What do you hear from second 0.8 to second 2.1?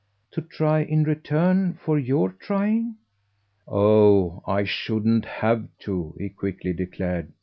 in return for